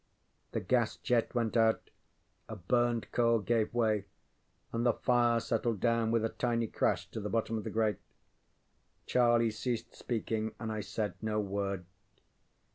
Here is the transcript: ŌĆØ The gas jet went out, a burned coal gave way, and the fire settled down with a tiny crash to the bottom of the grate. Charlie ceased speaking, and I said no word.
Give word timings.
ŌĆØ 0.01 0.51
The 0.53 0.59
gas 0.61 0.97
jet 0.97 1.35
went 1.35 1.55
out, 1.55 1.91
a 2.49 2.55
burned 2.55 3.11
coal 3.11 3.37
gave 3.37 3.71
way, 3.71 4.05
and 4.73 4.83
the 4.83 4.93
fire 4.93 5.39
settled 5.39 5.79
down 5.79 6.09
with 6.09 6.25
a 6.25 6.29
tiny 6.29 6.65
crash 6.65 7.07
to 7.11 7.19
the 7.19 7.29
bottom 7.29 7.55
of 7.55 7.65
the 7.65 7.69
grate. 7.69 7.99
Charlie 9.05 9.51
ceased 9.51 9.93
speaking, 9.95 10.55
and 10.59 10.71
I 10.71 10.81
said 10.81 11.13
no 11.21 11.39
word. 11.39 11.85